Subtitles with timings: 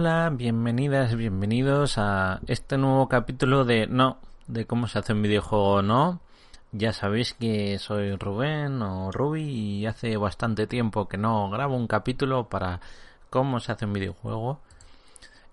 [0.00, 5.82] Hola, bienvenidas, bienvenidos a este nuevo capítulo de No, de cómo se hace un videojuego
[5.82, 6.20] no.
[6.70, 11.88] Ya sabéis que soy Rubén o Ruby y hace bastante tiempo que no grabo un
[11.88, 12.80] capítulo para
[13.28, 14.60] cómo se hace un videojuego.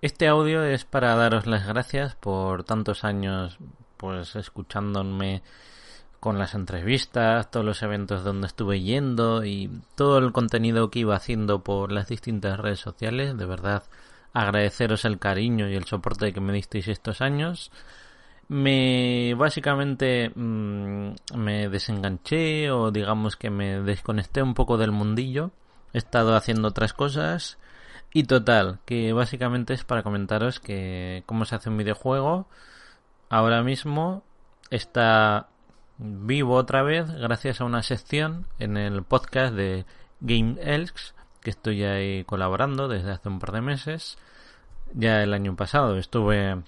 [0.03, 3.57] Este audio es para daros las gracias por tantos años
[3.97, 5.41] pues escuchándome
[6.19, 11.15] con las entrevistas, todos los eventos donde estuve yendo y todo el contenido que iba
[11.15, 13.35] haciendo por las distintas redes sociales.
[13.35, 13.81] De verdad,
[14.35, 17.71] agradeceros el cariño y el soporte que me disteis estos años.
[18.49, 25.51] Me básicamente mmm, me desenganché o digamos que me desconecté un poco del mundillo.
[25.93, 27.57] He estado haciendo otras cosas
[28.13, 32.47] y total, que básicamente es para comentaros que cómo se hace un videojuego.
[33.29, 34.23] Ahora mismo
[34.69, 35.47] está
[35.97, 39.85] vivo otra vez gracias a una sección en el podcast de
[40.19, 41.15] Game Elks
[41.45, 44.17] que estoy ahí colaborando desde hace un par de meses.
[44.93, 46.63] Ya el año pasado estuve,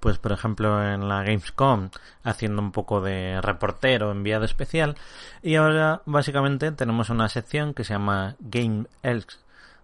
[0.00, 1.90] pues por ejemplo, en la Gamescom
[2.24, 4.96] haciendo un poco de reportero enviado especial.
[5.40, 9.38] Y ahora básicamente tenemos una sección que se llama Game Elks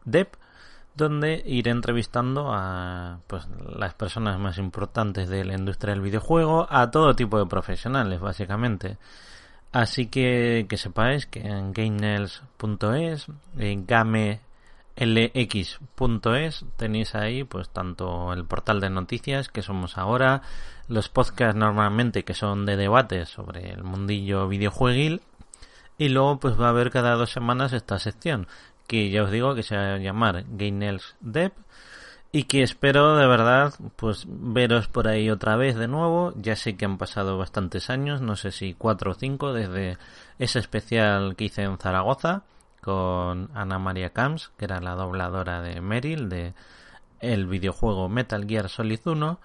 [0.05, 0.29] Dev
[0.97, 6.91] donde iré entrevistando a pues las personas más importantes de la industria del videojuego, a
[6.91, 8.97] todo tipo de profesionales, básicamente.
[9.74, 13.27] Así que que sepáis que en GameNels.es,
[13.58, 14.40] en GameLX.es
[16.77, 20.42] tenéis ahí pues tanto el portal de noticias que somos ahora,
[20.86, 25.23] los podcasts normalmente que son de debates sobre el mundillo videojueguil
[25.98, 28.46] y luego pues va a haber cada dos semanas esta sección
[28.86, 31.51] que ya os digo que se va a llamar Gainels Dev
[32.34, 36.33] y que espero de verdad pues veros por ahí otra vez de nuevo.
[36.34, 39.98] Ya sé que han pasado bastantes años, no sé si cuatro o cinco desde
[40.40, 42.42] ese especial que hice en Zaragoza
[42.80, 46.55] con Ana María Camps, que era la dobladora de Meryl de
[47.20, 49.39] el videojuego Metal Gear Solid 1.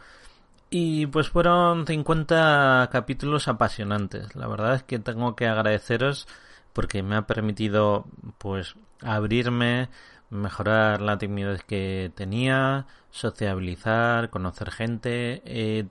[0.72, 4.36] Y pues fueron 50 capítulos apasionantes.
[4.36, 6.28] La verdad es que tengo que agradeceros
[6.74, 8.06] porque me ha permitido
[8.40, 8.74] pues
[9.04, 9.90] abrirme,
[10.30, 15.42] mejorar la timidez que tenía, sociabilizar, conocer gente.
[15.46, 15.88] Eh,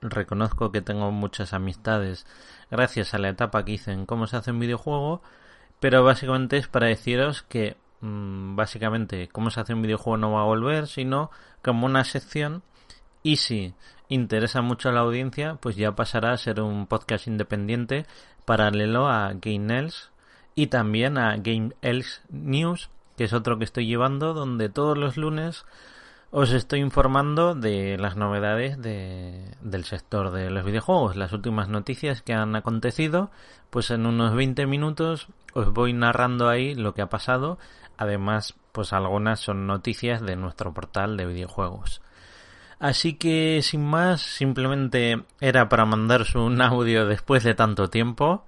[0.00, 2.26] reconozco que tengo muchas amistades
[2.70, 5.22] gracias a la etapa que hice en cómo se hace un videojuego,
[5.80, 10.42] pero básicamente es para deciros que mmm, básicamente cómo se hace un videojuego no va
[10.42, 11.30] a volver, sino
[11.62, 12.62] como una sección
[13.22, 13.74] y si
[14.08, 18.06] interesa mucho a la audiencia, pues ya pasará a ser un podcast independiente
[18.44, 20.10] paralelo a Game Els
[20.54, 25.16] y también a Game Els News, que es otro que estoy llevando, donde todos los
[25.16, 25.64] lunes
[26.32, 32.22] os estoy informando de las novedades de, del sector de los videojuegos, las últimas noticias
[32.22, 33.30] que han acontecido,
[33.70, 37.58] pues en unos 20 minutos os voy narrando ahí lo que ha pasado,
[37.96, 42.00] además pues algunas son noticias de nuestro portal de videojuegos.
[42.78, 48.46] Así que sin más, simplemente era para mandaros un audio después de tanto tiempo,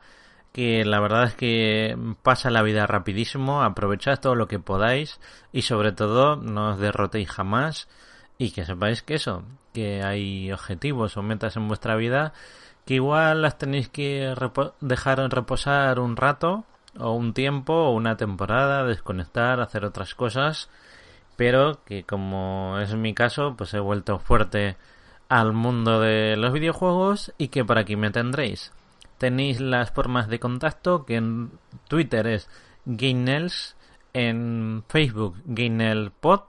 [0.53, 5.21] que la verdad es que pasa la vida rapidísimo, aprovechad todo lo que podáis
[5.53, 7.89] y sobre todo no os derrotéis jamás
[8.39, 12.33] y que sepáis que eso, que hay objetivos o metas en vuestra vida
[12.85, 14.35] que igual las tenéis que
[14.81, 16.65] dejar en reposar un rato
[16.99, 20.69] o un tiempo o una temporada, desconectar, hacer otras cosas
[21.37, 24.77] pero que como es mi caso, pues he vuelto fuerte
[25.29, 28.73] al mundo de los videojuegos y que por aquí me tendréis.
[29.23, 31.53] Tenéis las formas de contacto que en
[31.87, 32.51] Twitter es
[32.87, 33.77] Gainels,
[34.13, 36.41] en Facebook GainelPod,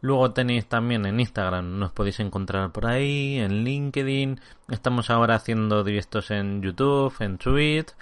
[0.00, 5.84] luego tenéis también en Instagram, nos podéis encontrar por ahí, en LinkedIn, estamos ahora haciendo
[5.84, 7.94] directos en YouTube, en Twitch,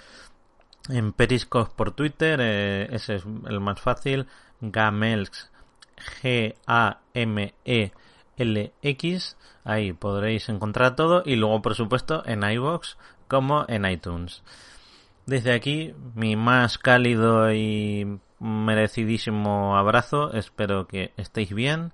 [0.89, 4.25] en Periscope por Twitter, eh, ese es el más fácil,
[6.23, 6.57] G-A-M-E-L-X.
[9.63, 12.97] Ahí podréis encontrar todo y luego, por supuesto, en iBox
[13.27, 14.43] como en iTunes.
[15.25, 21.91] Desde aquí, mi más cálido y merecidísimo abrazo, espero que estéis bien,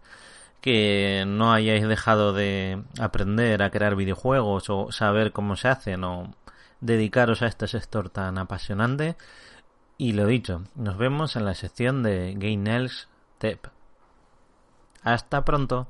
[0.62, 6.36] que no hayáis dejado de aprender a crear videojuegos o saber cómo se hacen o
[6.80, 9.16] dedicaros a este sector tan apasionante.
[9.98, 13.10] Y lo dicho, nos vemos en la sección de Gainels
[13.40, 13.68] Tep.
[15.02, 15.88] Hasta pronto.